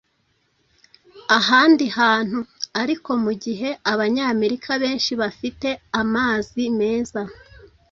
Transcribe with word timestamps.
ahandi 1.37 1.85
hantu. 1.97 2.39
Ariko 2.81 3.09
mu 3.23 3.31
gihe 3.43 3.69
Abanyamerika 3.91 4.71
benshi 4.83 5.11
bafite 5.21 5.69
amazi 6.01 6.61
meza 6.79 7.21